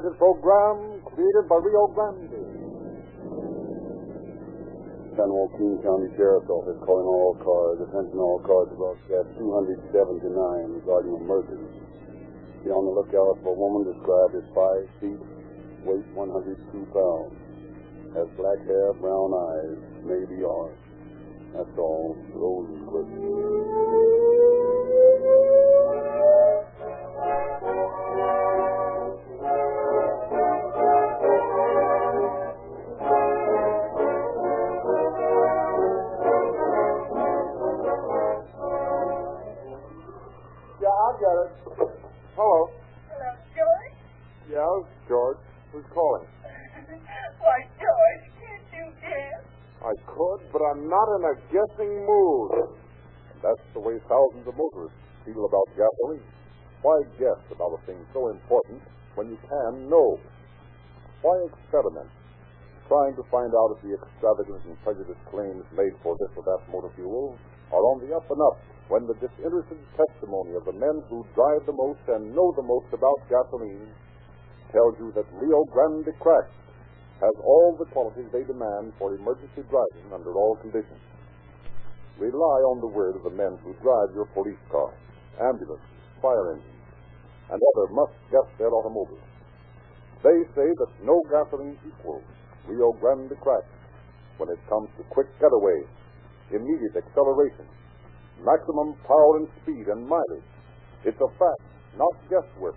[0.00, 2.28] highlighted program created by Rio Grande.
[5.16, 7.80] San Joaquin County Sheriff's Office calling all cars.
[7.84, 11.60] Attention all cars broadcast 279 regarding a murder.
[12.64, 15.20] Be on the lookout for a woman described as 5 feet,
[15.84, 16.56] weight 102
[16.92, 17.36] pounds.
[18.16, 20.72] Has black hair, brown eyes, may be odd.
[21.52, 22.16] That's all.
[22.32, 23.79] Roll
[50.52, 52.74] but I'm not in a guessing mood.
[53.42, 56.26] That's the way thousands of motorists feel about gasoline.
[56.82, 58.82] Why guess about a thing so important
[59.14, 60.18] when you can know?
[61.22, 62.08] Why experiment,
[62.88, 66.64] trying to find out if the extravagant and prejudiced claims made for this or that
[66.72, 67.36] motor fuel
[67.70, 71.62] are on the up and up when the disinterested testimony of the men who drive
[71.64, 73.86] the most and know the most about gasoline
[74.72, 76.50] tells you that Rio Grande Cracked
[77.20, 81.04] has all the qualities they demand for emergency driving under all conditions.
[82.16, 84.92] Rely on the word of the men who drive your police car,
[85.40, 85.84] ambulance,
[86.20, 86.80] fire engine,
[87.52, 89.24] and other must-get-there automobiles.
[90.24, 92.24] They say that no gasoline equals
[92.68, 93.72] Rio Grande Cracked
[94.36, 95.80] when it comes to quick getaway,
[96.52, 97.68] immediate acceleration,
[98.44, 100.48] maximum power and speed and mileage.
[101.04, 101.64] It's a fact,
[101.96, 102.76] not guesswork,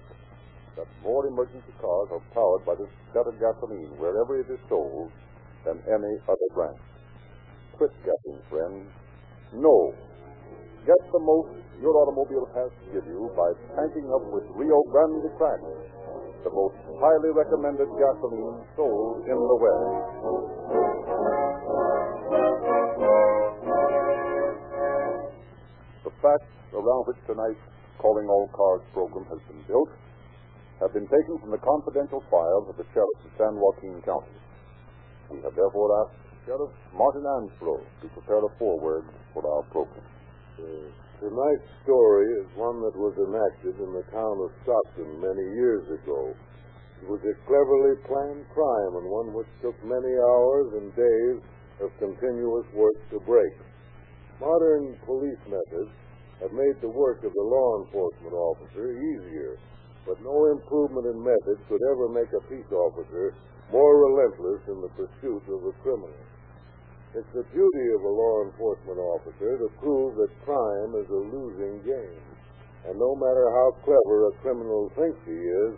[0.76, 5.12] that more emergency cars are powered by this better gasoline wherever it is sold
[5.66, 6.78] than any other brand.
[7.78, 8.90] Quit guessing, friends.
[9.54, 9.94] No.
[10.86, 15.30] Get the most your automobile has to give you by tanking up with Rio Grande
[15.38, 15.62] Crack,
[16.44, 19.94] the most highly recommended gasoline sold in the West.
[26.04, 27.64] The facts around which tonight's
[28.00, 29.90] Calling All Cars program has been built
[30.84, 34.36] have been taken from the confidential files of the sheriff of San Joaquin County.
[35.32, 40.04] We have therefore asked Sheriff Martin Anslow to prepare a foreword for our program.
[40.60, 40.92] Uh,
[41.24, 46.36] tonight's story is one that was enacted in the town of Stockton many years ago.
[47.00, 51.40] It was a cleverly planned crime and one which took many hours and days
[51.80, 53.56] of continuous work to break.
[54.44, 55.96] Modern police methods
[56.44, 59.56] have made the work of the law enforcement officer easier,
[60.06, 63.34] but no improvement in methods could ever make a peace officer
[63.72, 66.24] more relentless in the pursuit of a criminal.
[67.16, 71.78] It's the duty of a law enforcement officer to prove that crime is a losing
[71.86, 72.26] game.
[72.90, 75.74] And no matter how clever a criminal thinks he is,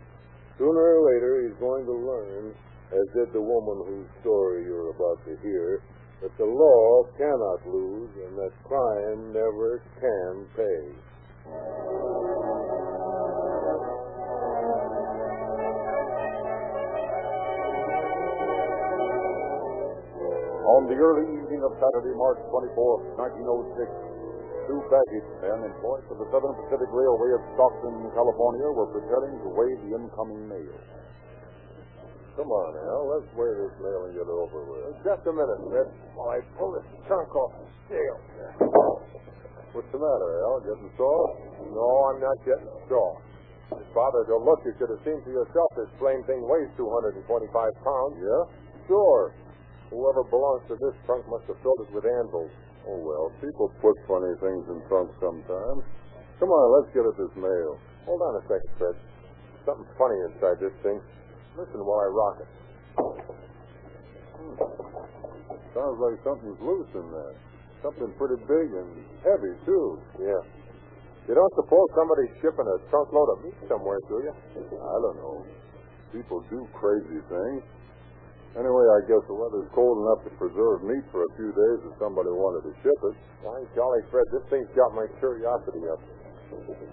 [0.57, 2.55] sooner or later he's going to learn,
[2.91, 5.83] as did the woman whose story you're about to hear,
[6.21, 12.24] that the law cannot lose and that crime never can pay.
[20.65, 22.73] On the early evening of Saturday, March 24,
[23.21, 23.85] 1906,
[24.65, 29.49] two baggage men employed for the Southern Pacific Railway of Stockton, California, were preparing to
[29.53, 30.77] weigh the incoming mail.
[32.33, 33.13] Come on, Al.
[33.13, 34.89] Let's weigh this mail and get it over with.
[34.89, 35.85] Uh, just a minute, Red,
[36.17, 38.17] while I pull this chunk off the scale.
[39.69, 40.65] What's the matter, Al?
[40.65, 41.29] Getting sore?
[41.77, 43.21] No, I'm not getting sore.
[43.69, 47.21] If bothered to look, you should have seen for yourself this plain thing weighs 225
[47.85, 48.17] pounds.
[48.17, 48.43] Yeah?
[48.89, 49.44] Sure.
[49.89, 52.51] Whoever belongs to this trunk must have filled it with anvils.
[52.89, 55.81] Oh, well, people put funny things in trunks sometimes.
[56.37, 57.77] Come on, let's get at this mail.
[58.05, 58.95] Hold on a second, Fred.
[59.65, 61.01] Something funny inside this thing.
[61.57, 62.51] Listen while I rock it.
[64.35, 64.55] Hmm.
[65.73, 67.33] Sounds like something's loose in there.
[67.81, 68.89] Something pretty big and
[69.25, 69.97] heavy, too.
[70.19, 70.41] Yeah.
[71.25, 74.33] You don't suppose somebody's shipping a trunkload of meat somewhere, do you?
[74.61, 75.41] I don't know.
[76.13, 77.63] People do crazy things.
[78.55, 81.93] Anyway, I guess the weather's cold enough to preserve meat for a few days if
[81.99, 83.15] somebody wanted to ship it.
[83.43, 85.99] Why, golly, Fred, this thing's got my curiosity up.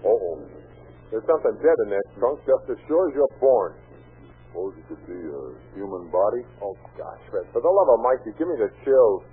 [0.03, 0.43] Uh-oh.
[1.07, 3.79] There's something dead in that trunk just as sure as you're born.
[4.51, 6.43] Suppose it could be a human body.
[6.59, 9.23] Oh, gosh, Fred, for the love of Mike, you give me the chills.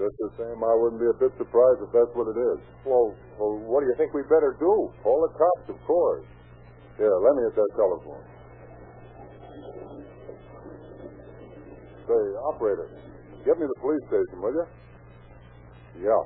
[0.00, 2.58] Just the same, I wouldn't be a bit surprised if that's what it is.
[2.88, 4.92] Well, well, what do you think we better do?
[5.04, 6.24] Call the cops, of course.
[6.96, 8.24] Here, let me at that telephone.
[12.06, 12.86] Say, operator,
[13.42, 14.66] get me the police station, will you?
[16.06, 16.22] Yeah.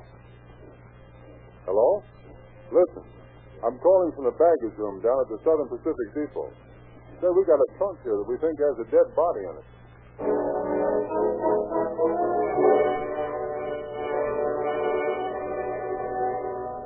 [1.65, 2.05] Hello?
[2.69, 3.05] Listen,
[3.65, 6.53] I'm calling from the baggage room down at the Southern Pacific Depot.
[7.25, 9.67] Say, we got a trunk here that we think has a dead body in it.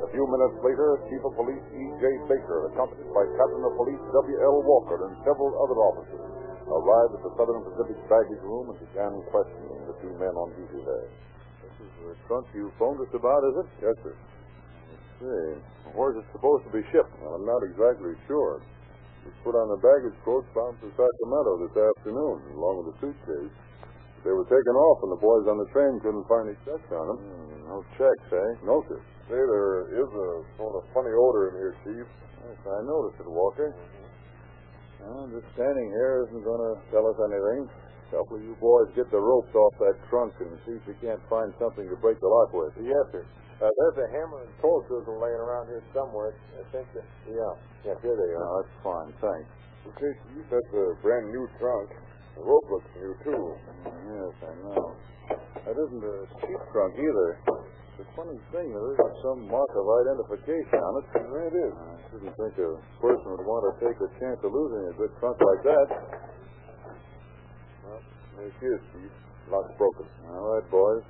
[0.05, 2.05] A few minutes later, Chief of Police E.J.
[2.31, 4.56] Baker, accompanied by Captain of Police W.L.
[4.62, 6.23] Walker and several other officers,
[6.69, 10.81] arrived at the Southern Pacific baggage room and began questioning the two men on duty
[10.84, 11.08] there.
[11.64, 13.69] This is the trunk you phoned us about, is it?
[13.84, 14.14] Yes, sir.
[15.20, 15.43] Say,
[15.96, 17.12] where's it supposed to be shipped?
[17.22, 18.61] Well, I'm not exactly sure.
[19.25, 22.96] It was put on a baggage coach bound for Sacramento this afternoon, along with the
[23.00, 23.55] suitcase.
[24.25, 27.05] They were taken off, and the boys on the train couldn't find any checks on
[27.12, 27.19] them.
[27.20, 28.50] Hmm, no checks, eh?
[28.64, 29.00] No, sir.
[29.28, 30.28] Say, there is a
[30.60, 32.05] sort of funny odor in here, Chief.
[32.05, 33.72] Yes, I noticed it, Walker.
[35.04, 37.68] Well, just standing here isn't going to tell us anything.
[38.12, 41.18] Couple of you boys get the ropes off that trunk and see if you can't
[41.26, 42.70] find something to break the lock with.
[42.78, 43.26] Yes, sir.
[43.58, 46.36] Uh, there's a hammer and tool chisel laying around here somewhere.
[46.54, 47.52] I think that, yeah.
[47.82, 48.38] Yes, here they are.
[48.38, 49.50] No, that's fine, thanks.
[49.94, 51.90] Okay, Chief, that's a brand new trunk.
[52.38, 53.42] The rope looks new, too.
[53.82, 54.94] Yes, I know.
[55.66, 57.28] That isn't a cheap trunk either.
[57.94, 61.06] It's a funny thing, there isn't some mark of identification on it.
[61.14, 61.75] There it is.
[61.79, 65.14] I shouldn't think a person would want to take a chance of losing a good
[65.23, 65.88] trunk like that.
[67.87, 68.02] Well,
[68.35, 69.14] there she is, Chief.
[69.46, 70.11] Lock's broken.
[70.26, 71.06] All right, boys.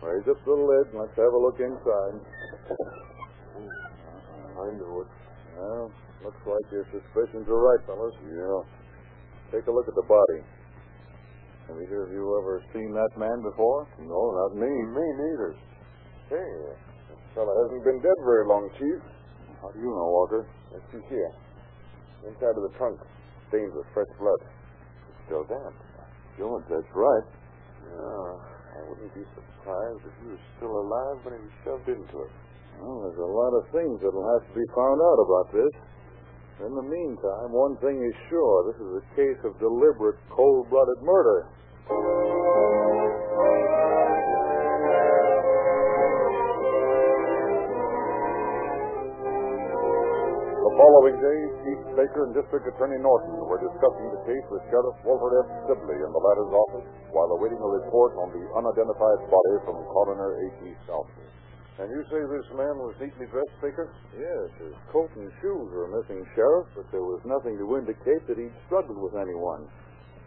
[0.00, 2.16] Raise up the lid and let's have a look inside.
[4.56, 5.10] I knew it.
[5.60, 5.92] Well,
[6.24, 8.16] looks like your suspicions are right, fellas.
[8.24, 8.64] Yeah.
[9.52, 10.40] Take a look at the body.
[11.68, 13.84] Have either of you ever seen that man before?
[14.00, 14.72] No, not me.
[14.72, 15.52] Me neither.
[16.28, 16.36] Hey,
[17.08, 19.00] this fella hasn't been dead very long, Chief.
[19.64, 20.44] How do you know, Walker?
[20.68, 21.32] Let's see here.
[22.28, 23.00] Inside of the trunk,
[23.48, 24.36] stains of fresh blood.
[24.44, 25.72] It's still damp.
[26.36, 27.26] George, that's right.
[27.80, 32.16] Yeah, I wouldn't be surprised if he was still alive when he was shoved into
[32.28, 32.32] it.
[32.76, 35.72] Well, there's a lot of things that'll have to be found out about this.
[36.60, 38.68] In the meantime, one thing is sure.
[38.68, 41.48] This is a case of deliberate, cold-blooded murder.
[50.88, 55.44] Following day, Chief Baker and District Attorney Norton were discussing the case with Sheriff Walter
[55.44, 55.68] F.
[55.68, 60.40] Sibley in the latter's office while awaiting a report on the unidentified body from Coroner
[60.48, 60.64] A.T.
[60.88, 61.28] Southey.
[61.76, 63.92] And you say this man was neatly dressed, Baker?
[64.16, 68.40] Yes, his coat and shoes were missing, Sheriff, but there was nothing to indicate that
[68.40, 69.68] he'd struggled with anyone.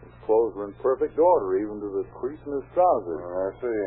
[0.06, 3.18] His clothes were in perfect order, even to the crease in his trousers.
[3.18, 3.80] I see.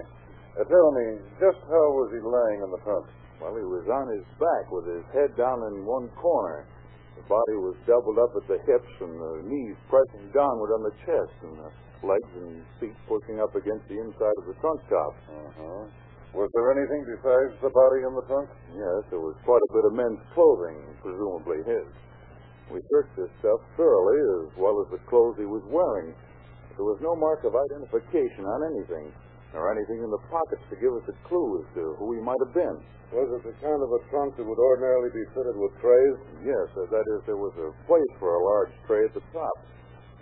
[0.59, 3.07] Uh, tell me, just how was he lying in the trunk?
[3.41, 6.65] Well, he was on his back with his head down in one corner.
[7.19, 10.95] The body was doubled up at the hips and the knees pressing downward on the
[11.03, 11.69] chest and the
[12.03, 15.13] legs and feet pushing up against the inside of the trunk top.
[15.31, 15.83] Uh-huh.
[16.35, 18.51] Was there anything besides the body in the trunk?
[18.75, 21.87] Yes, there was quite a bit of men's clothing, presumably his.
[22.67, 26.11] We searched this stuff thoroughly, as well as the clothes he was wearing.
[26.75, 29.15] There was no mark of identification on anything,
[29.55, 32.37] nor anything in the pockets to give us a clue as to who he might
[32.43, 32.77] have been.
[33.15, 36.17] Was it the kind of a trunk that would ordinarily be fitted with trays?
[36.43, 39.55] Yes, uh, that is, there was a place for a large tray at the top.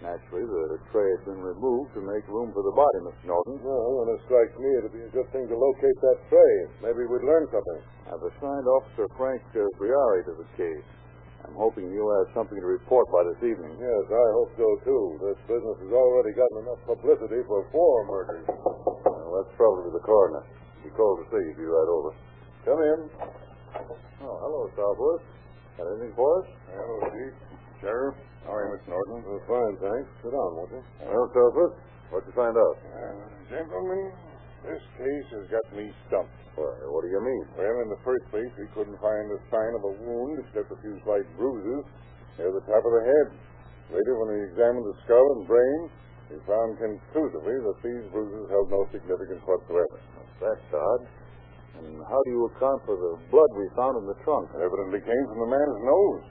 [0.03, 3.33] Naturally, the tray had been removed to make room for the body, Mr.
[3.33, 3.55] Norton.
[3.63, 6.53] Well, when it strikes me, it'd be a good thing to locate that tray.
[6.83, 7.81] Maybe we'd learn something.
[8.11, 10.87] I've assigned Officer Frank uh, Briari to the case.
[11.47, 13.79] I'm hoping you'll have something to report by this evening.
[13.79, 15.03] Yes, I hope so, too.
[15.23, 18.43] This business has already gotten enough publicity for four murders.
[19.33, 20.45] Well, that's probably the coroner.
[20.85, 21.57] He called to see you.
[21.57, 22.13] Be right over.
[22.69, 22.99] Come in.
[24.21, 25.25] Oh, hello, Southworth.
[25.73, 26.53] Got anything for us?
[26.69, 27.33] Hello, Chief.
[27.81, 28.13] Sheriff.
[28.45, 28.93] How are you, Mr.
[28.93, 29.25] Norton?
[29.25, 30.05] Oh, fine, thanks.
[30.21, 30.85] Sit down, won't you?
[31.01, 31.73] Well, Southworth,
[32.13, 32.77] what'd you find out?
[32.77, 34.13] Uh, gentlemen,
[34.69, 36.37] this case has got me stumped.
[36.53, 37.57] Why, what do you mean?
[37.57, 40.77] Well, in the first place, we couldn't find a sign of a wound except a
[40.85, 41.89] few slight bruises
[42.37, 43.27] near the top of the head.
[43.97, 45.89] Later, when we examined the skull and brain,
[46.33, 50.01] we found conclusively that these bruises held no significance whatsoever.
[50.41, 51.01] That's odd.
[51.77, 54.49] And how do you account for the blood we found in the trunk?
[54.57, 56.25] It evidently came from the man's nose.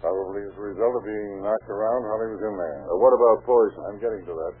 [0.00, 2.80] Probably as a result of being knocked around while he was in there.
[2.88, 3.80] Uh, what about poison?
[3.92, 4.54] I'm getting to that.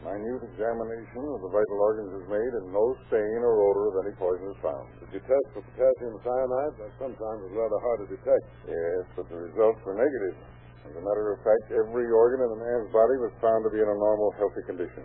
[0.00, 4.16] Minute examination of the vital organs is made, and no stain or odor of any
[4.16, 4.88] poison is found.
[4.96, 6.72] Did you test for potassium cyanide?
[6.80, 8.46] That sometimes is rather hard to detect.
[8.64, 10.40] Yes, but the results were negative.
[10.88, 13.80] As a matter of fact, every organ in the man's body was found to be
[13.80, 15.04] in a normal, healthy condition.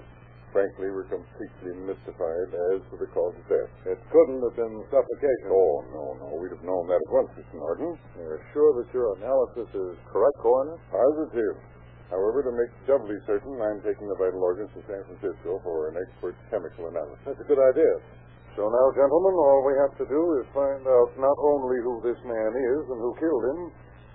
[0.55, 3.67] Frankly, we're completely mystified as to the cause of death.
[3.91, 5.51] It couldn't have been suffocation.
[5.51, 6.27] Oh, no, no.
[6.39, 7.59] We'd have known that at once, Mr.
[7.59, 7.91] Norton.
[8.15, 10.79] You're sure that your analysis is correct, Coroner?
[10.95, 11.59] Positive.
[12.07, 15.99] However, to make doubly certain, I'm taking the vital organs to San Francisco for an
[15.99, 17.19] expert chemical analysis.
[17.27, 17.93] That's a good idea.
[18.55, 22.15] So now, gentlemen, all we have to do is find out not only who this
[22.23, 23.59] man is and who killed him,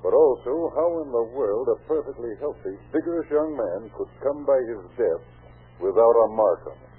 [0.03, 4.57] but also how in the world a perfectly healthy, vigorous young man could come by
[4.65, 5.25] his death
[5.81, 6.91] without a mark on him.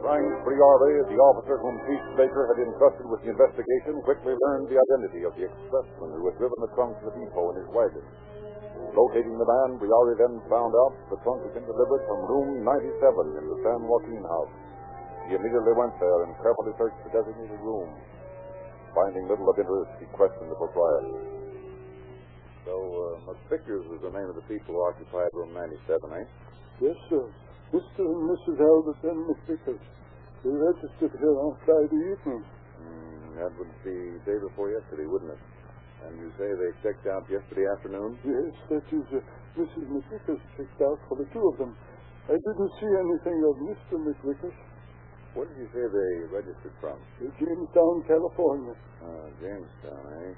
[0.00, 4.80] Frank Briardi, the officer whom Chief Baker had entrusted with the investigation, quickly learned the
[4.80, 8.02] identity of the expressman who had driven the trunk to the depot in his wagon.
[8.96, 13.38] Locating the man, Briardi then found out the trunk had been delivered from room 97
[13.38, 14.50] in the San Joaquin house.
[15.30, 17.86] He immediately went there and carefully searched the designated room.
[18.90, 21.22] Finding little of interest, he questioned the proprietor.
[22.66, 25.86] So, uh, McVickers was the name of the people who occupied room 97,
[26.18, 26.26] eh?
[26.82, 27.22] Yes, sir.
[27.70, 28.02] Mr.
[28.10, 28.58] and Mrs.
[28.58, 29.84] Albert and Miss Vickers.
[30.42, 32.42] They registered here on Friday evening.
[32.82, 35.42] Mm, that would be day before yesterday, wouldn't it?
[36.10, 38.18] And you say they checked out yesterday afternoon?
[38.26, 39.22] Yes, that is, uh,
[39.54, 39.86] Mrs.
[39.94, 41.78] McVickers checked out for the two of them.
[42.26, 43.94] I didn't see anything of Mr.
[43.94, 44.58] McVickers.
[45.34, 46.98] What did you say they registered from?
[47.38, 48.74] Jamestown, California.
[48.98, 50.34] Uh, Jamestown, eh?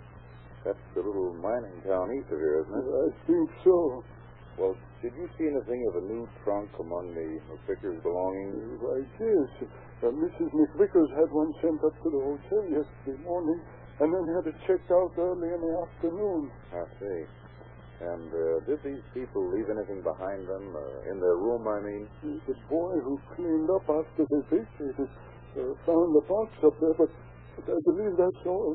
[0.65, 2.87] That's the little mining town east of here, isn't it?
[2.87, 4.05] I think so.
[4.61, 8.79] Well, did you see anything of a new trunk among the McVickers' belongings?
[8.79, 9.51] Why, yes.
[10.05, 10.51] Uh, Mrs.
[10.53, 13.59] McVickers had one sent up to the hotel yesterday morning
[13.99, 16.51] and then had it checked out early in the afternoon.
[16.71, 17.21] I see.
[18.03, 20.75] And uh, did these people leave anything behind them?
[20.75, 22.05] Uh, in their room, I mean?
[22.51, 27.11] The boy who cleaned up after they vacated uh, found the box up there, but,
[27.55, 28.75] but I believe that's all.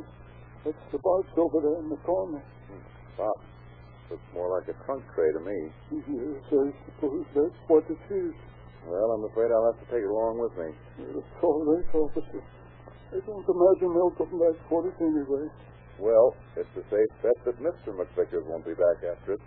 [0.63, 2.39] That's the box over there in the corner.
[3.17, 3.39] Box.
[4.07, 5.60] Looks more like a trunk tray to me.
[5.91, 8.31] Yes, I suppose that's what it is.
[8.88, 10.72] Well, I'm afraid I'll have to take it along with me.
[11.03, 12.39] It's all right, officer.
[13.12, 15.51] I don't imagine they'll come back for it anyway.
[16.00, 17.89] Well, it's a safe bet that Mr.
[17.89, 19.42] McVickers won't be back after it.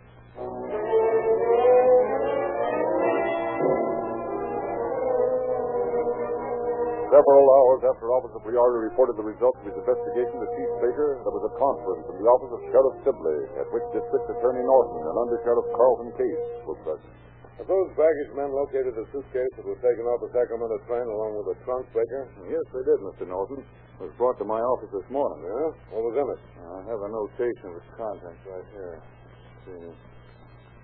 [7.10, 11.34] Several hours after Officer Briardi reported the results of his investigation to Chief Baker, there
[11.34, 15.16] was a conference in the office of Sheriff Sibley, at which District Attorney Norton and
[15.18, 17.14] Under Sheriff Carlton Case were present.
[17.60, 21.36] Have those baggage men located the suitcase that was taken off the Sacramento train along
[21.36, 22.24] with the trunk, Baker?
[22.48, 23.28] Yes, they did, Mr.
[23.28, 23.60] Norton.
[24.00, 25.44] It was brought to my office this morning.
[25.44, 25.68] Yeah?
[25.92, 26.40] What was in it?
[26.56, 28.96] I have a notation of its contents right here.
[28.96, 29.92] Let's see.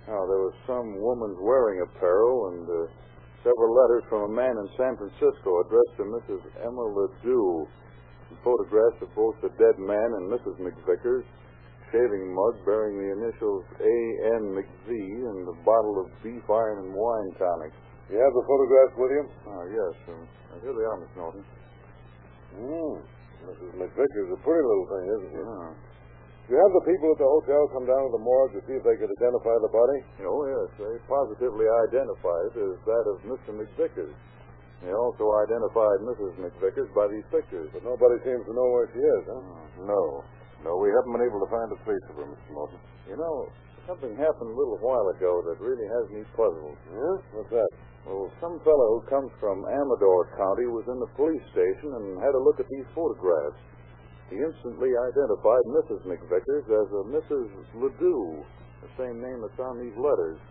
[0.04, 2.92] Now, there was some woman's wearing apparel and uh,
[3.40, 6.44] several letters from a man in San Francisco addressed to Mrs.
[6.60, 7.64] Emma Ledoux.
[8.28, 10.60] and Photographs of both the dead man and Mrs.
[10.60, 11.24] McVickers,
[11.92, 14.42] shaving mug bearing the initials A.N.
[14.54, 17.72] McVie, and a bottle of beef iron and wine tonic.
[18.10, 19.24] You have the photographs with you?
[19.50, 19.94] Ah, yes.
[20.10, 20.22] Um,
[20.62, 21.42] here they are, Miss Norton.
[22.54, 23.02] Hmm.
[23.50, 23.72] Mrs.
[23.78, 25.42] McVickers, a pretty little thing, isn't she?
[25.42, 25.70] Ah.
[26.46, 28.86] You have the people at the hotel come down to the morgue to see if
[28.86, 29.98] they could identify the body?
[30.22, 30.70] Oh, yes.
[30.78, 33.50] They positively identified it as that of Mr.
[33.50, 34.14] McVickers.
[34.86, 36.38] They also identified Mrs.
[36.38, 37.66] McVickers by these pictures.
[37.74, 39.42] But nobody seems to know where she is, huh?
[39.90, 40.22] No.
[40.66, 42.50] No, we haven't been able to find a trace of her, Mr.
[42.50, 42.82] Norton.
[43.06, 43.46] You know,
[43.86, 46.74] something happened a little while ago that really has me puzzled.
[46.90, 47.16] Yeah?
[47.38, 47.70] What's that?
[48.02, 52.34] Well, some fellow who comes from Amador County was in the police station and had
[52.34, 53.62] a look at these photographs.
[54.26, 56.02] He instantly identified Mrs.
[56.02, 57.46] McVickers as a Mrs.
[57.78, 58.42] Ledoux,
[58.82, 60.42] the same name that's on these letters.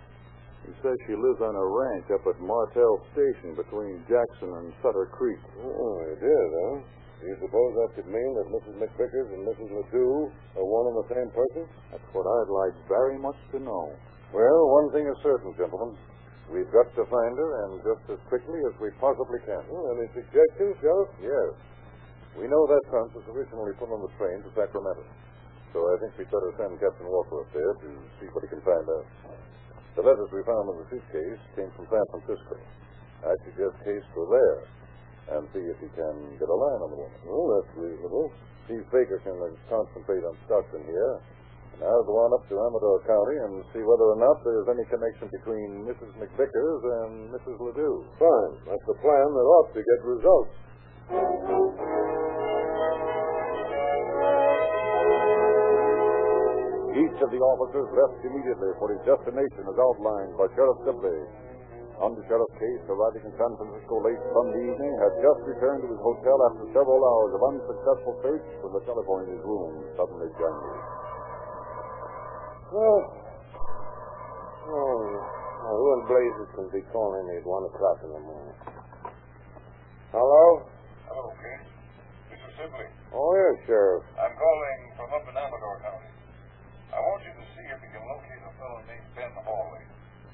[0.64, 5.12] He says she lives on a ranch up at Martell Station between Jackson and Sutter
[5.12, 5.44] Creek.
[5.60, 6.80] Oh, you did, huh?
[7.26, 8.78] Do you suppose that could mean that Mrs.
[8.78, 9.74] McVickers and Mrs.
[9.74, 10.30] Ledoux
[10.62, 11.66] are one and the same person?
[11.90, 13.90] That's what I'd like very much to know.
[14.30, 15.98] Well, one thing is certain, gentlemen.
[16.54, 19.58] We've got to find her, and just as quickly as we possibly can.
[19.58, 21.10] any suggestions, Sheriff?
[21.18, 21.58] Yes.
[22.38, 25.02] We know that trunk was originally put on the train to Sacramento.
[25.74, 27.90] So I think we'd better send Captain Walker up there to
[28.22, 29.08] see what he can find out.
[29.98, 32.54] The letters we found in the suitcase came from San Francisco.
[33.26, 34.85] I suggest Case go there
[35.34, 37.22] and see if he can get a line on the woman.
[37.26, 38.30] Well, that's reasonable.
[38.70, 41.14] Chief Baker can uh, concentrate on Stockton here.
[41.78, 44.86] And I'll go on up to Amador County and see whether or not there's any
[44.88, 46.14] connection between Mrs.
[46.16, 47.58] McVickers and Mrs.
[47.60, 48.06] Ledoux.
[48.18, 48.54] Fine.
[48.70, 50.56] That's a plan that ought to get results.
[56.96, 61.20] Each of the officers left immediately for his destination as outlined by Sheriff Sibley.
[61.96, 66.02] Under Sheriff Case, arriving in San Francisco late Sunday evening, had just returned to his
[66.04, 70.82] hotel after several hours of unsuccessful search when the telephone in his room suddenly jangled.
[72.76, 73.00] Well,
[74.68, 75.08] oh,
[75.64, 78.58] now who in blazes can be calling me at one o'clock in the morning?
[80.12, 80.68] Hello?
[81.08, 81.64] Hello, Kate.
[82.28, 82.92] This is Sibley.
[83.16, 84.04] Oh, yes, Sheriff.
[84.20, 86.12] I'm calling from up in Amador County.
[86.92, 89.84] I want you to see if you can locate a fellow named Ben Hawley.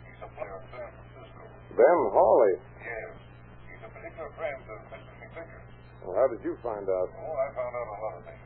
[0.09, 1.41] He's a player in San Francisco.
[1.81, 2.53] Ben Hawley.
[2.77, 3.09] Yes.
[3.65, 5.17] He's a particular friend of Mrs.
[5.17, 5.65] McVickers.
[6.13, 7.09] How did you find out?
[7.09, 8.45] Oh, I found out a lot of things.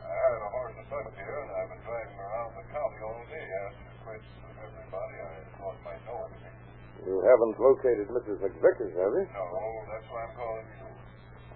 [0.00, 3.20] I hired a horse and buggy here, and I've been driving around the county all
[3.28, 6.56] day asking questions of everybody I thought might know anything.
[7.04, 8.40] You haven't located Mrs.
[8.40, 9.24] McVickers, have you?
[9.36, 9.44] No,
[9.92, 10.88] that's why I'm calling you.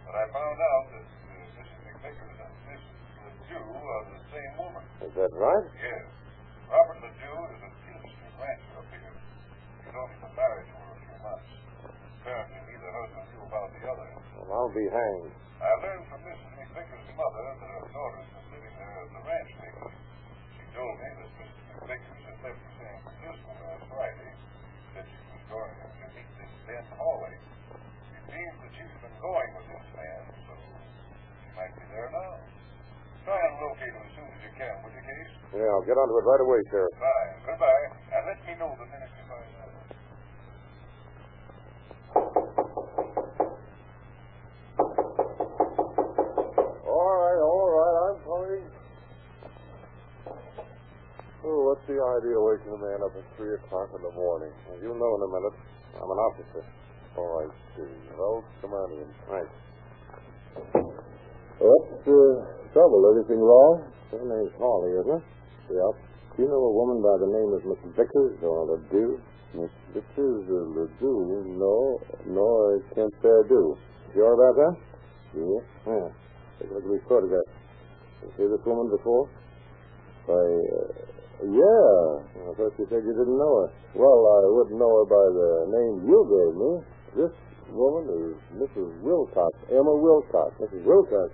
[0.05, 1.33] But I found out that uh,
[1.65, 1.81] Mrs.
[1.97, 2.93] McVickers and Mrs.
[3.25, 4.85] Ledoux are the same woman.
[5.01, 5.65] Is that right?
[5.81, 6.05] Yes.
[6.69, 9.17] Robert Ledoux is a Kingston rancher up here.
[9.17, 10.86] He's married a few
[11.27, 11.51] months.
[12.23, 14.09] Apparently neither husband knew about the other.
[14.47, 15.33] Well, I'll be hanged.
[15.59, 16.51] I learned from Mrs.
[16.55, 19.95] McVickers' mother that her daughter's been living there at the ranch lately.
[20.55, 21.65] She told me that Mrs.
[21.75, 24.31] McVickers had left for San Francisco last Friday.
[24.95, 27.37] Said she was going to meet this Ben Hawley.
[27.37, 32.35] It seems that she's been going with this man, so she might be there now.
[33.27, 35.33] Try and locate him as soon as you can, will you, Case?
[35.59, 36.95] Yeah, I'll get onto it right away, Sheriff.
[36.95, 37.35] Fine.
[37.43, 37.87] Goodbye.
[38.15, 39.26] And let me know the minute you
[51.67, 54.55] what's the idea of waking a man up at 3 o'clock in the morning?
[54.71, 55.57] Well, you'll know in a minute.
[55.99, 56.63] I'm an officer.
[57.19, 57.45] Oh, I
[57.75, 57.91] see.
[58.15, 59.09] Well, come on in.
[59.27, 59.51] Right.
[61.59, 62.23] What's the
[62.71, 63.01] trouble?
[63.19, 63.91] Anything wrong?
[64.13, 65.25] Her name's Hawley, isn't it?
[65.75, 65.95] Yep.
[66.37, 69.19] Do you know a woman by the name of Miss Vickers or LeDoux?
[69.57, 71.49] Miss Vickers or LeDoux?
[71.57, 71.99] No,
[72.31, 73.75] no, I can't say I do.
[74.15, 74.75] Sure about that?
[75.35, 75.61] Yeah.
[75.89, 76.09] Yeah.
[76.61, 77.53] Take a look at these photographs.
[78.23, 79.29] You see this woman before?
[80.27, 82.49] Why, uh, yeah.
[82.49, 83.71] I thought you said you didn't know her.
[83.95, 86.73] Well, I wouldn't know her by the name you gave me.
[87.17, 87.35] This
[87.73, 88.89] woman is Mrs.
[89.03, 90.55] Wilcox, Emma Wilcox.
[90.61, 90.85] Mrs.
[90.85, 91.33] Wilcox.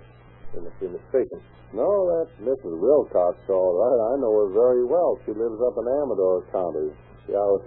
[0.53, 1.39] You must be mistaken.
[1.73, 2.77] No, that's Mrs.
[2.77, 4.13] Wilcox, all right.
[4.13, 5.17] I know her very well.
[5.25, 6.93] She lives up in Amador County.
[7.25, 7.65] Yeah, I was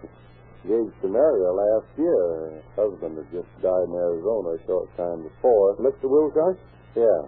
[0.62, 2.62] engaged to marry her last year.
[2.78, 5.74] Her husband had just died in Arizona a short time before.
[5.82, 6.06] Mr.
[6.06, 6.54] Wilcox?
[6.94, 7.26] Yeah.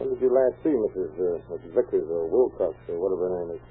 [0.00, 1.12] When did you last see Mrs.
[1.20, 1.70] Uh, Mrs.
[1.70, 3.62] Vickers or Wilcox or whatever her name is?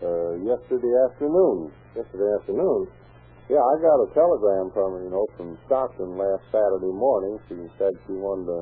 [0.00, 1.68] Uh, yesterday afternoon.
[1.92, 2.88] Yesterday afternoon?
[3.52, 7.36] Yeah, I got a telegram from her, you know, from Stockton last Saturday morning.
[7.52, 8.60] She said she wanted to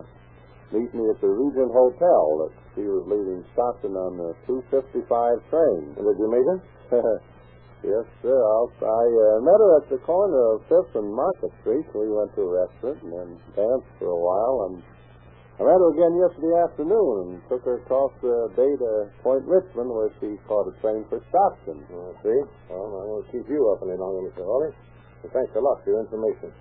[0.74, 2.22] meet me at the Regent Hotel.
[2.42, 4.98] That she was leaving Stockton on the 255
[5.46, 5.94] train.
[5.94, 6.58] Did you meet her?
[7.86, 8.34] yes, sir.
[8.34, 11.86] I'll, I uh, met her at the corner of Fifth and Market Street.
[11.94, 14.74] We went to a restaurant and then danced for a while.
[14.74, 14.82] And
[15.58, 19.90] I met her again yesterday afternoon and took her across the bay to Point Richmond
[19.90, 21.82] where she caught a train for Stockton.
[21.82, 22.40] I see.
[22.70, 24.46] Well, I won't keep you up any longer, Mr.
[24.46, 24.70] Hawley.
[25.22, 26.54] So thanks a lot for your information.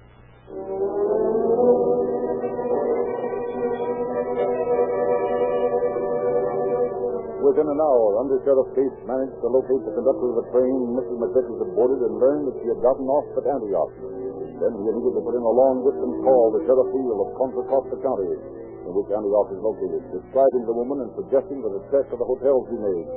[7.46, 11.22] Within an hour, Under Sheriff Case managed to locate the conductor of the train Mrs.
[11.22, 13.94] McVickers had boarded and learned that she had gotten off at Antioch.
[14.58, 18.34] Then he immediately put in a long-distance call to Sheriff Field of Contra Costa County,
[18.88, 22.28] in which Antioch is located, describing the woman and suggesting that a check of the
[22.28, 23.08] hotels be made.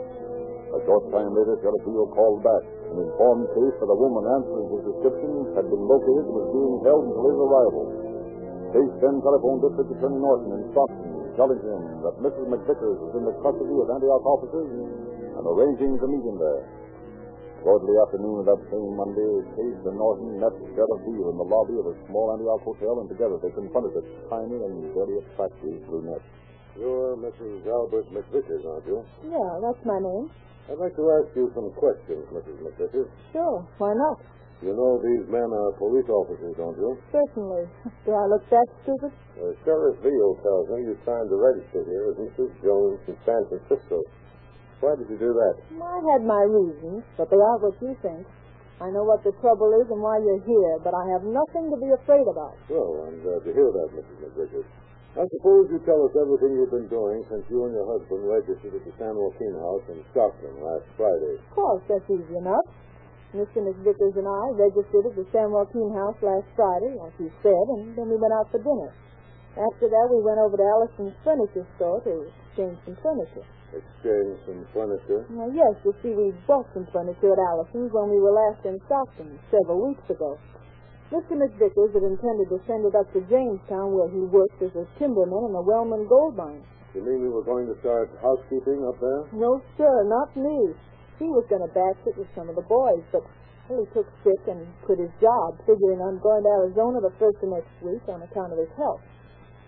[0.75, 4.83] A short time later, Field called back and informed Case that a woman answering his
[4.87, 7.85] description had been located and was being held until his arrival.
[8.71, 12.47] Case then telephoned District Attorney Norton in Stockton, telling him that Mrs.
[12.51, 16.63] McVickers was in the custody of Antioch officers and arranging to meet him there.
[17.61, 21.45] Shortly after noon of that same Monday, Case and Norton met Sheriff Veale in the
[21.45, 25.77] lobby of a small Antioch hotel, and together they confronted a tiny and very attractive
[25.85, 26.25] brunette.
[26.81, 27.67] You're Mrs.
[27.69, 29.05] Albert McVickers, aren't you?
[29.29, 30.33] Yeah, that's my name.
[30.73, 32.57] I'd like to ask you some questions, Mrs.
[32.65, 33.11] McVickers.
[33.33, 34.25] Sure, why not?
[34.65, 36.97] You know these men are police officers, don't you?
[37.13, 37.65] Certainly.
[38.05, 39.13] Do I look that stupid?
[39.37, 42.53] Uh, Sheriff Veale tells me you signed to register here as Mrs.
[42.65, 44.01] Jones from San Francisco.
[44.81, 45.55] Why did you do that?
[45.77, 48.25] I had my reasons, but they aren't what you think.
[48.81, 51.77] I know what the trouble is and why you're here, but I have nothing to
[51.77, 52.57] be afraid about.
[52.73, 54.17] Well, I'm glad to hear that, Mrs.
[54.25, 54.65] McVickers.
[55.21, 58.73] I suppose you tell us everything you've been doing since you and your husband registered
[58.73, 61.35] at the San Joaquin House in Stockton last Friday.
[61.37, 62.65] Of course, that's easy enough.
[63.37, 63.61] Mr.
[63.61, 67.93] McVickers and I registered at the San Joaquin House last Friday, as you said, and
[67.99, 68.95] then we went out for dinner.
[69.59, 73.47] After that, we went over to Allison's furniture store to exchange some furniture.
[73.75, 75.27] Exchange some furniture.
[75.31, 78.79] Well, yes, you see, we bought some furniture at Allison's when we were last in
[78.87, 80.39] Stockton several weeks ago.
[81.11, 81.35] Mr.
[81.35, 85.51] McVickers had intended to send it up to Jamestown, where he worked as a timberman
[85.51, 86.63] in the Wellman gold mine.
[86.95, 89.27] You mean we were going to start housekeeping up there?
[89.35, 90.75] No, sir, not me.
[91.19, 93.27] He was going to batch it with some of the boys, but
[93.67, 97.51] he took sick and quit his job, figuring on going to Arizona the first of
[97.55, 99.03] next week on account of his health.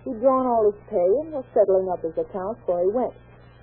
[0.04, 3.14] He'd drawn all his pay and was settling up his accounts before he went.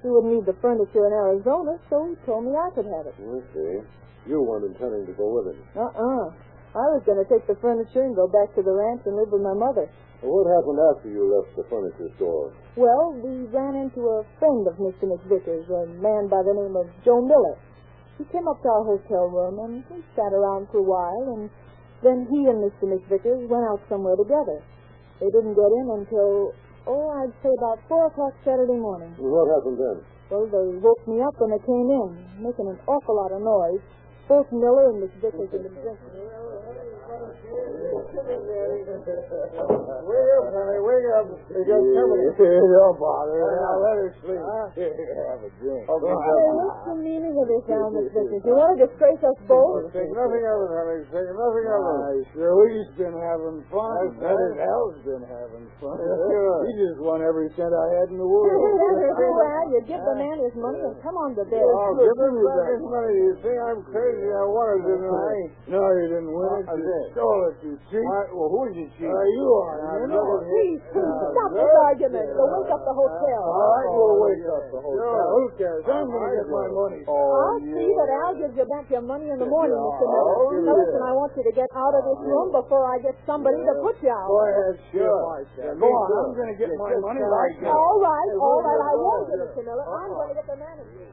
[0.02, 3.15] He wouldn't need the furniture in Arizona, so he told me I could have it.
[3.19, 3.84] I see.
[4.28, 5.60] You weren't intending to go with him.
[5.75, 6.32] Uh-uh.
[6.69, 9.34] I was going to take the furniture and go back to the ranch and live
[9.34, 9.89] with my mother.
[10.21, 12.54] Well, what happened after you left the furniture store?
[12.75, 15.10] Well, we ran into a friend of Mr.
[15.10, 17.58] McVickers, a man by the name of Joe Miller.
[18.19, 21.49] He came up to our hotel room and we sat around for a while, and
[22.04, 22.86] then he and Mr.
[22.88, 24.60] McVickers went out somewhere together.
[25.19, 26.55] They didn't get in until,
[26.88, 29.12] oh, I'd say about 4 o'clock Saturday morning.
[29.19, 29.99] And what happened then?
[30.32, 33.84] Well, they woke me up when they came in, making an awful lot of noise.
[34.29, 36.48] Both Miller and McVickers had been drinking.
[38.10, 38.26] Wake
[40.34, 40.82] up, honey.
[40.82, 41.30] Wake up.
[41.54, 42.26] You got company.
[42.41, 43.38] Don't bother.
[43.38, 44.41] Now let her sleep.
[44.41, 45.86] Have a drink.
[45.86, 46.10] Okay.
[46.10, 48.41] What's the meaning of this now, Miss Vickers?
[48.41, 49.93] You want to disgrace us both?
[49.93, 51.06] Take nothing of it, honey.
[51.13, 51.98] Take nothing of it.
[52.02, 52.26] Nice.
[52.34, 54.17] Sure, we've been having fun.
[54.17, 54.58] That right.
[54.58, 56.02] is, Al's been having fun.
[56.02, 56.65] Sure.
[56.65, 58.50] He just won every cent I had in the world.
[58.50, 61.62] well, you give the man his money and come on to bed.
[61.62, 63.13] Oh, give him his money.
[63.22, 64.26] You think I'm crazy?
[64.34, 65.38] I wanted it, didn't I?
[65.69, 66.65] No, you didn't win it.
[66.65, 68.07] I You stole it, you cheat.
[68.07, 69.12] Why, well, who is you cheat?
[69.12, 69.75] Uh, you are.
[69.99, 70.41] You know it.
[70.47, 72.25] Please, please, stop this argument.
[72.31, 73.41] You'll wake up the hotel.
[73.43, 75.23] All right, we'll wake up the whole Sure.
[75.35, 75.83] Who cares?
[75.83, 77.01] I'm going to get my money.
[77.03, 80.05] I'll see that Al gives you back your money in the morning, Mr.
[80.07, 80.79] Miller.
[80.79, 83.73] Listen, I want you to get out of this room before I get somebody to
[83.83, 84.27] put you out.
[84.31, 85.19] Go ahead, Sure.
[85.75, 86.07] Go on.
[86.09, 87.75] I'm going to get my money right now.
[87.75, 89.85] All right, all right, I Go won't it to Miller.
[89.85, 91.12] I'm going to get the manager.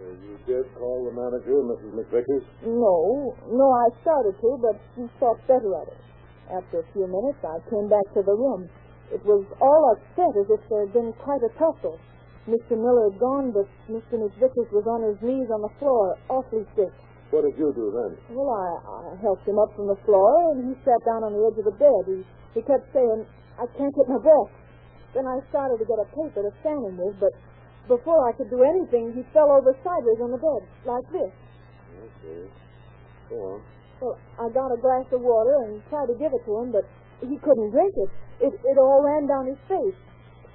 [0.00, 1.92] You did call the manager, Mrs.
[1.92, 2.44] McVickers?
[2.64, 6.00] No, no, I started to, but he thought better of it.
[6.48, 8.68] After a few minutes, I came back to the room.
[9.12, 12.00] It was all upset as if there had been quite a tussle.
[12.48, 12.74] Mr.
[12.80, 14.16] Miller had gone, but Mr.
[14.16, 16.90] McVickers was on his knees on the floor, awfully sick.
[17.30, 18.16] What did you do then?
[18.34, 21.42] Well, I, I helped him up from the floor, and he sat down on the
[21.46, 22.02] edge of the bed.
[22.08, 22.24] He,
[22.58, 23.22] he kept saying,
[23.60, 24.50] I can't get my breath.
[25.14, 27.30] Then I started to get a paper to stand him with, but
[27.88, 31.32] before I could do anything, he fell over sideways on the bed, like this.
[32.20, 32.42] Okay.
[33.30, 33.60] Go on.
[34.00, 36.88] Well, I got a glass of water and tried to give it to him, but
[37.20, 38.10] he couldn't drink it.
[38.40, 39.96] It, it all ran down his face.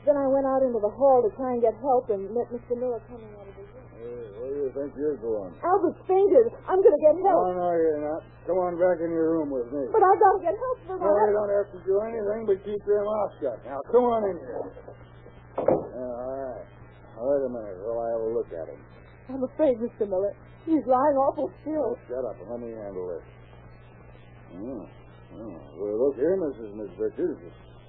[0.05, 2.73] Then I went out into the hall to try and get help and met Mr.
[2.77, 3.85] Miller coming out of his room.
[3.97, 5.53] Hey, where do you think you're going?
[5.65, 6.45] Albert's fainted.
[6.69, 7.57] I'm going to get No, help.
[7.57, 8.21] no, you're not.
[8.45, 9.81] Come on back in your room with me.
[9.93, 11.33] But I've got to get help for No, you that.
[11.38, 13.57] don't have to do anything but keep your mouth shut.
[13.65, 14.61] Now, come on in here.
[15.57, 16.65] All right.
[17.15, 18.80] Wait a minute while I have a look at him.
[19.32, 20.08] I'm afraid, Mr.
[20.08, 20.36] Miller.
[20.65, 21.95] He's lying awful still.
[21.95, 23.25] Oh, shut up and let me handle this.
[24.56, 24.86] Oh,
[25.39, 25.56] oh.
[25.78, 26.75] Well, look here, Mrs.
[26.75, 27.39] Miss Richards.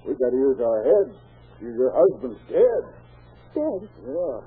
[0.05, 1.15] We got to use our heads.
[1.59, 2.83] Your husband's dead.
[3.53, 3.81] Dead.
[4.05, 4.37] Yeah.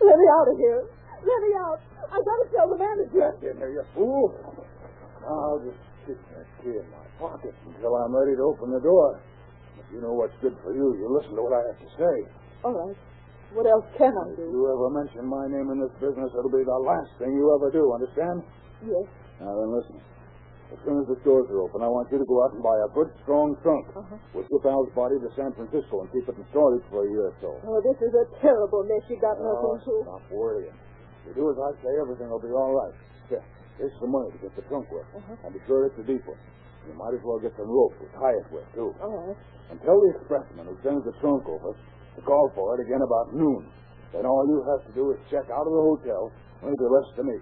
[0.00, 0.82] Let me out of here.
[1.20, 1.80] Let me out.
[2.10, 3.36] I got to tell the manager.
[3.40, 4.32] Get in there, you fool.
[5.26, 9.20] I'll just stick that key in my pocket until I'm ready to open the door.
[9.78, 12.14] If you know what's good for you, you listen to what I have to say.
[12.64, 12.96] All right.
[13.56, 14.44] What else can I do?
[14.44, 17.48] If you ever mention my name in this business, it'll be the last thing you
[17.56, 18.44] ever do, understand?
[18.84, 19.08] Yes.
[19.40, 19.96] Now then, listen.
[20.76, 22.74] As soon as the stores are open, I want you to go out and buy
[22.74, 23.86] a good, strong trunk.
[23.94, 24.18] Uh-huh.
[24.34, 27.30] We'll ship Al's body to San Francisco and keep it in storage for a year
[27.30, 27.54] or so.
[27.64, 29.94] Oh, this is a terrible mess you got me Oh, into.
[30.04, 30.74] stop worrying.
[31.22, 32.92] If you do as I say, everything will be all right.
[33.30, 33.46] Here,
[33.78, 35.06] here's some money to get the trunk with.
[35.14, 35.46] Uh-huh.
[35.46, 36.38] And be sure it's a deep one.
[36.90, 38.90] You might as well get some rope to tie it with, too.
[38.98, 39.38] All right.
[39.70, 41.78] And tell the expressman who sends the trunk over
[42.16, 43.68] to call for it again about noon.
[44.12, 46.88] Then all you have to do is check out of the hotel and leave the
[46.88, 47.36] rest to me.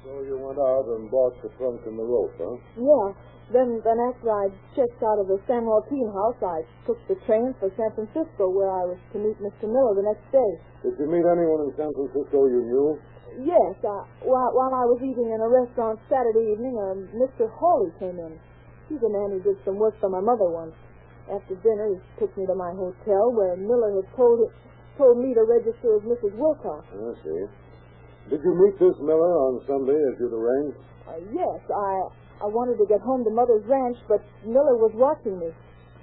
[0.00, 2.56] So you went out and bought the trunk and the rope, huh?
[2.80, 3.06] Yeah.
[3.52, 4.46] Then, then after I
[4.78, 8.70] checked out of the San Joaquin house, I took the train for San Francisco, where
[8.70, 9.66] I was to meet Mr.
[9.66, 10.50] Miller the next day.
[10.86, 12.88] Did you meet anyone in San Francisco you knew?
[13.42, 17.50] Yes, uh, while, while I was eating in a restaurant Saturday evening, uh, Mr.
[17.50, 18.38] Hawley came in.
[18.88, 20.74] He's a man who did some work for my mother once.
[21.30, 24.50] After dinner, he took me to my hotel, where Miller had told it,
[24.98, 26.34] told me to register as Mrs.
[26.34, 26.82] Wilcox.
[26.90, 27.40] I see.
[28.34, 30.78] Did you meet this Miller on Sunday as you'd arranged?
[31.06, 31.92] Uh, yes, I
[32.40, 35.52] I wanted to get home to Mother's ranch, but Miller was watching me.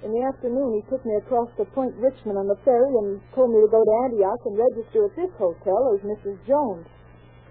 [0.06, 3.50] In the afternoon, he took me across to Point Richmond on the ferry and told
[3.50, 6.38] me to go to Antioch and register at this hotel as Mrs.
[6.46, 6.86] Jones.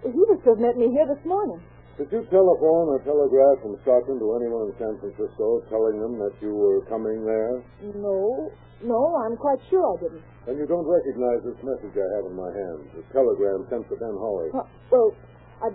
[0.07, 1.59] He was to have met me here this morning.
[1.97, 6.29] Did you telephone or telegraph from Stockton to anyone in San Francisco telling them that
[6.45, 7.57] you were coming there?
[7.97, 8.53] No,
[8.85, 10.21] no, I'm quite sure I didn't.
[10.45, 13.97] Then you don't recognize this message I have in my hand, the telegram sent to
[13.97, 14.53] Ben Hawley.
[14.53, 14.61] Uh,
[14.93, 15.09] well,
[15.57, 15.73] I.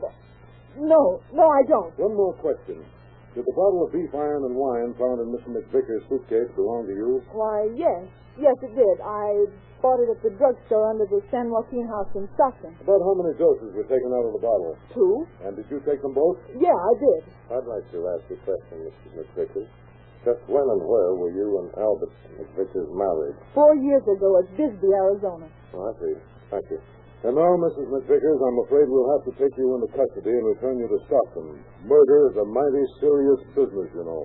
[0.78, 1.90] No, no, I don't.
[1.98, 2.86] One more question.
[3.34, 5.48] Did the bottle of beef iron and wine found in Mr.
[5.56, 7.24] McVicker's suitcase belong to you?
[7.32, 8.04] Why, yes,
[8.36, 8.96] yes, it did.
[9.00, 9.48] I
[9.80, 12.76] bought it at the drugstore under the San Joaquin house in Stockton.
[12.84, 14.76] About how many doses were taken out of the bottle?
[14.92, 15.24] Two?
[15.48, 16.36] And did you take them both?
[16.60, 17.22] Yeah, I did.
[17.56, 19.08] I'd like to ask you a question, Mr.
[19.16, 19.68] McVickers.
[20.28, 23.34] Just when and where were you and Albert McVickers married?
[23.56, 25.48] Four years ago at Bisbee, Arizona.
[25.74, 26.14] Oh, I see.
[26.52, 26.78] Thank you.
[27.22, 27.86] And now, Mrs.
[27.86, 31.54] McVickers, I'm afraid we'll have to take you into custody and return you to Stockton.
[31.86, 34.22] Murder is a mighty serious business, you know.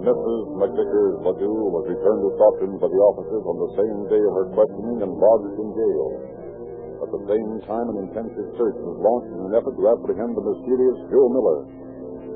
[0.00, 0.42] Mrs.
[0.56, 4.48] McVickers Ledoux was returned to Stockton by the officers on the same day of her
[4.56, 6.08] questioning and lodged in jail.
[7.04, 10.44] At the same time, an intensive search was launched in an effort to apprehend the
[10.56, 11.60] mysterious Joe Miller.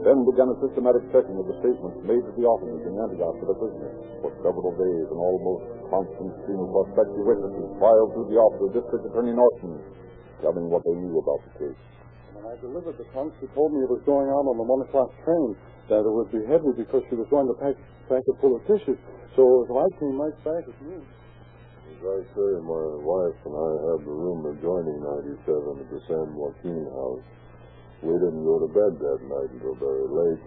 [0.05, 3.49] Then began a systematic checking of the statements made to the officers in Antioch for
[3.49, 3.89] the prisoner.
[4.21, 8.71] For several days, an almost constant stream of prospective witnesses filed through the office of
[8.77, 9.81] District Attorney Norton,
[10.45, 11.81] telling what they knew about the case.
[12.37, 14.85] When I delivered the trunk, she told me it was going out on the one
[14.85, 15.57] o'clock train,
[15.89, 17.73] that it would be heavy because she was going to pack,
[18.13, 19.01] pack it full of tissues.
[19.41, 21.01] So if I came right back at noon.
[21.01, 26.29] As I say, my wife and I had the room adjoining 97 at the San
[26.37, 27.25] Joaquin house.
[28.05, 30.43] We didn't go to bed that night until very late,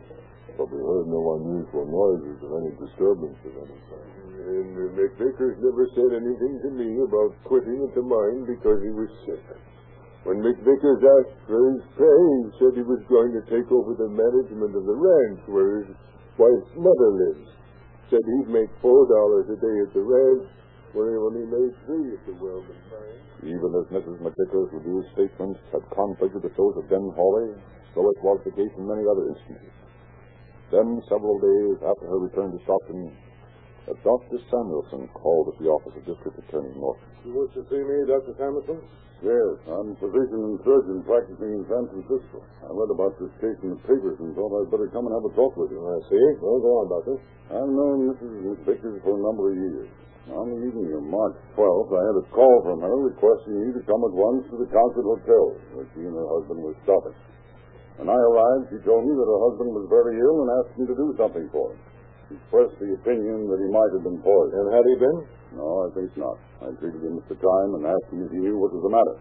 [0.62, 4.14] but we heard no unusual noises or any disturbance of any kind.
[4.38, 8.94] And uh, McVickers never said anything to me about quitting at the mine because he
[8.94, 9.42] was sick.
[10.30, 14.12] When McVickers asked for his pay, he said he was going to take over the
[14.12, 15.90] management of the ranch where his
[16.38, 17.48] wife's mother lives.
[18.14, 20.48] Said he'd make four dollars a day at the ranch,
[20.94, 23.20] where he only made three at the mine.
[23.44, 24.18] Even as Mrs.
[24.24, 27.56] McVickers reviewed statements had conflicted with those of Ben Hawley,
[27.94, 29.76] so it was the case in many other instances.
[30.72, 33.12] Then, several days after her return to Stockton,
[33.88, 34.38] a Dr.
[34.52, 37.08] Samuelson called at the office of District Attorney Norton.
[37.24, 38.36] You wish to see me, Dr.
[38.36, 38.84] Samuelson?
[39.24, 42.38] Yes, I'm physician and surgeon practicing in San Francisco.
[42.62, 45.26] I read about this case in the papers and thought I'd better come and have
[45.26, 45.82] a talk with you.
[45.82, 46.22] I see.
[46.38, 47.16] Well, go on, Doctor.
[47.50, 48.30] I've known Mrs.
[48.46, 49.90] McVickers for a number of years.
[50.28, 53.82] On the evening of March 12th, I had a call from her requesting me to
[53.88, 57.16] come at once to the Concert Hotel, where she and her husband were stopping.
[57.96, 60.84] When I arrived, she told me that her husband was very ill and asked me
[60.84, 61.80] to do something for him.
[62.28, 64.68] He expressed the opinion that he might have been poisoned.
[64.68, 65.20] And had he been?
[65.56, 66.38] No, I think not.
[66.60, 68.92] I treated him at the time and asked him if he knew what was the
[68.92, 69.16] matter.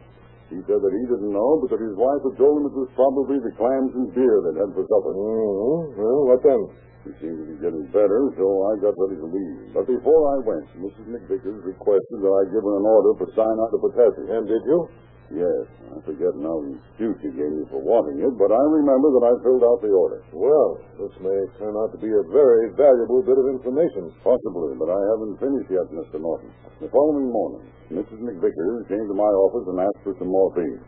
[0.51, 2.91] He said that he didn't know, but that his wife had told him it was
[2.99, 5.15] probably the clams and beer that had for supper.
[5.15, 6.03] Mm-hmm.
[6.03, 6.63] Well, what then?
[7.07, 9.71] He seemed to be getting better, so I got ready to leave.
[9.71, 11.07] But before I went, Mrs.
[11.07, 14.27] McVickers requested that I give her an order for cyanide of potassium.
[14.27, 14.91] And did you?
[15.31, 15.67] Yes.
[15.91, 19.25] I forget now the excuse she gave me for wanting it, but I remember that
[19.27, 20.23] I filled out the order.
[20.35, 24.11] Well, this may turn out to be a very valuable bit of information.
[24.23, 26.19] Possibly, but I haven't finished yet, Mr.
[26.19, 26.51] Norton.
[26.83, 28.19] The following morning, Mrs.
[28.19, 30.83] McVickers came to my office and asked for some morphine.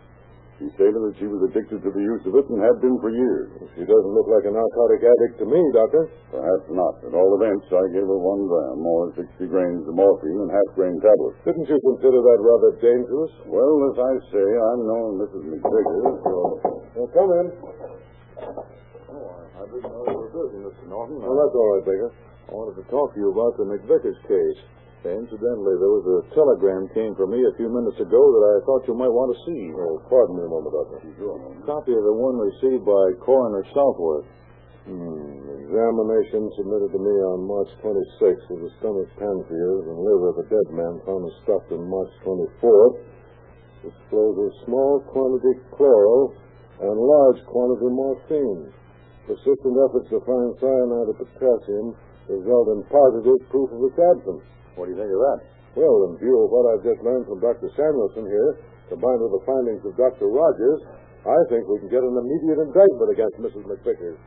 [0.59, 3.15] She stated that she was addicted to the use of it and had been for
[3.15, 3.47] years.
[3.79, 6.11] She doesn't look like a narcotic addict to me, Doctor.
[6.35, 6.99] Perhaps not.
[7.07, 10.99] At all events, I gave her one gram, or 60 grains of morphine and half-grain
[10.99, 11.39] tablets.
[11.47, 13.33] Didn't you consider that rather dangerous?
[13.47, 15.47] Well, as I say, I'm known Mrs.
[15.47, 16.35] McVickers, so...
[16.99, 17.47] Well, come in.
[18.35, 20.91] Oh, I didn't know you were busy, Mr.
[20.91, 21.23] Norton.
[21.23, 22.11] Well, that's all right, Baker.
[22.11, 24.59] I wanted to talk to you about the McVickers case.
[25.07, 28.83] Incidentally, there was a telegram came for me a few minutes ago that I thought
[28.91, 29.71] you might want to see.
[29.71, 30.99] Oh, pardon me a moment, Doctor.
[30.99, 34.27] A copy of the one received by Coroner Southworth.
[34.91, 35.39] Hmm.
[35.71, 40.47] Examination submitted to me on March 26th of the stomach, pancreas, and liver of a
[40.51, 42.99] dead man found in Stockton March 24th.
[43.87, 46.35] Discloses small quantity chloral
[46.83, 48.75] and large quantity morphine.
[49.31, 51.95] Persistent efforts to find cyanide of potassium
[52.27, 54.43] result in positive proof of its absence.
[54.79, 55.39] What do you think of that?
[55.75, 57.67] Well, in view of what I've just learned from Dr.
[57.75, 60.31] Samuelson here, combined with the findings of Dr.
[60.31, 60.81] Rogers,
[61.27, 63.67] I think we can get an immediate indictment against Mrs.
[63.67, 64.19] McVickers.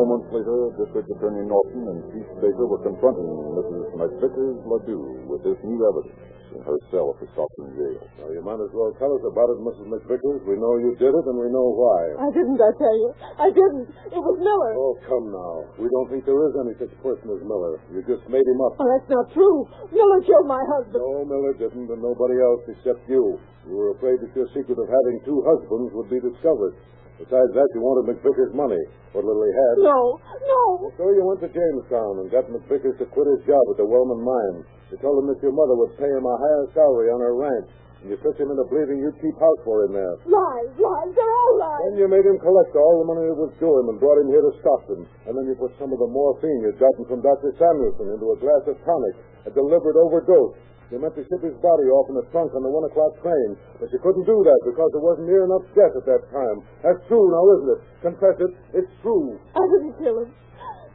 [0.00, 3.84] Moments later, District Attorney Norton and Chief Baker were confronting Mrs.
[4.00, 6.16] McVickers Ledoux with this new evidence
[6.56, 8.00] in her cell at the Stockton jail.
[8.16, 9.92] Now, you might as well tell us about it, Mrs.
[9.92, 10.40] McVickers.
[10.48, 12.00] We know you did it, and we know why.
[12.16, 13.10] I didn't, I tell you.
[13.36, 13.86] I didn't.
[14.08, 14.72] It was Miller.
[14.72, 15.68] Oh, come now.
[15.76, 17.76] We don't think there is any such person as Miller.
[17.92, 18.80] You just made him up.
[18.80, 19.68] Oh, that's not true.
[19.92, 21.04] Miller killed my husband.
[21.04, 23.36] No, Miller didn't, and nobody else except you.
[23.68, 26.72] You were afraid that your secret of having two husbands would be discovered.
[27.20, 28.80] Besides that, you wanted McVickers' money,
[29.12, 29.74] what little he had.
[29.84, 30.88] No, no.
[30.96, 34.24] So you went to Jamestown and got McVickers to quit his job at the Wellman
[34.24, 34.64] mine.
[34.88, 37.68] You told him that your mother would pay him a higher salary on her ranch,
[38.00, 40.16] and you tricked him into believing you'd keep house for him there.
[40.24, 41.12] Lies, lies.
[41.12, 41.82] They're all lies.
[41.92, 44.32] Then you made him collect all the money that was due him and brought him
[44.32, 45.04] here to Stockton.
[45.28, 47.52] And then you put some of the morphine you'd gotten from Dr.
[47.60, 50.56] Samuelson into a glass of tonic, a deliberate overdose.
[50.90, 53.54] You meant to ship his body off in a trunk on the one o'clock train,
[53.78, 56.66] but you couldn't do that because there wasn't near enough death at that time.
[56.82, 57.80] That's true now, isn't it?
[58.02, 58.52] Confess it.
[58.82, 59.38] It's true.
[59.54, 60.30] I didn't kill him.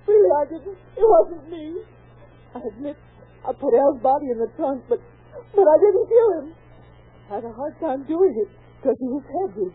[0.04, 0.76] Really, I didn't.
[1.00, 1.66] It wasn't me.
[2.54, 3.00] I admit
[3.48, 5.00] I put Al's body in the trunk, but
[5.56, 6.48] but I didn't kill him.
[7.32, 8.52] I had a hard time doing it
[8.84, 9.72] because he was heavy.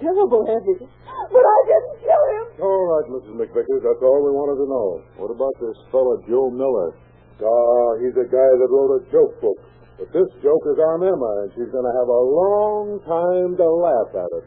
[0.00, 0.80] terrible, Heavy.
[1.28, 2.44] But I didn't kill him.
[2.64, 3.36] All right, Mrs.
[3.36, 3.82] McVickers.
[3.84, 4.88] That's all we wanted to know.
[5.20, 6.96] What about this fellow, Joe Miller?
[7.38, 9.58] Ah, he's a guy that wrote a joke book.
[9.94, 13.66] But this joke is on Emma, and she's going to have a long time to
[13.78, 14.46] laugh at it.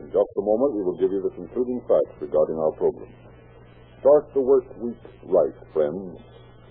[0.00, 3.12] In just a moment, we will give you the concluding facts regarding our program.
[4.00, 6.16] Start the work week right, friends.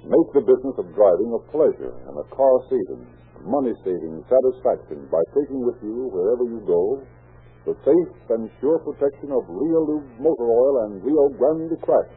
[0.01, 3.05] Make the business of driving a pleasure and a car saving,
[3.45, 7.05] money saving satisfaction by taking with you wherever you go
[7.65, 12.11] the safe and sure protection of Rio Lube motor oil and Rio Grande Cracked.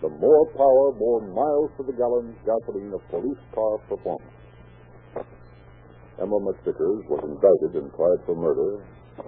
[0.00, 4.32] The more power, more miles to the gallon gasoline of police car performance.
[6.16, 8.80] Emma McVickers was indicted and tried for murder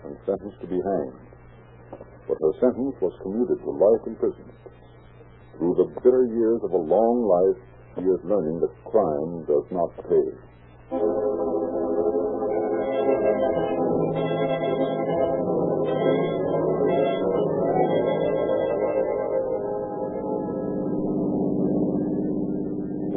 [0.05, 1.21] and sentenced to be hanged.
[2.29, 4.57] But her sentence was commuted to life imprisonment.
[5.59, 7.61] Through the bitter years of a long life,
[7.97, 10.29] she is learning that crime does not pay.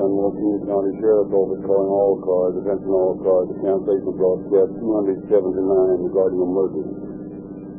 [0.06, 5.66] San Joaquin County Sheriff's Office calling all cars, attention all cars, the cancellation broadcast 279
[6.06, 6.86] regarding murder.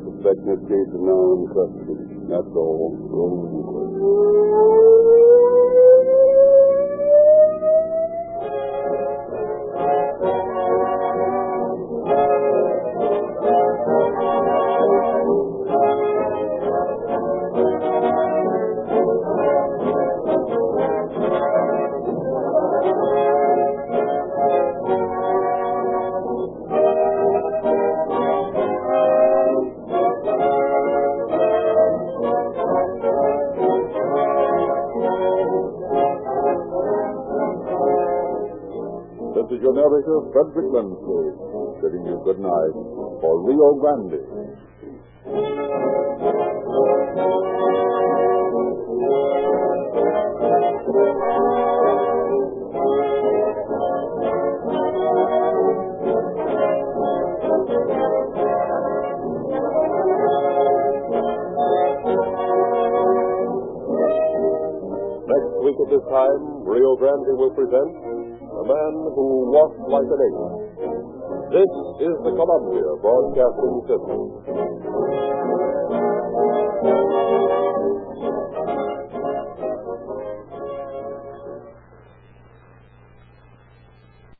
[0.03, 1.95] Suspect in this case is now in custody.
[2.27, 2.91] That's all.
[40.37, 41.33] Frederick Lindsley,
[41.81, 42.73] bidding you good night
[43.21, 44.21] for Rio Grande.
[65.25, 68.16] Next week at this time, Rio Grande will present
[68.57, 70.41] A Man Who Walked Like an Ape.
[71.53, 71.71] This
[72.09, 74.56] is the Columbia Broadcasting System.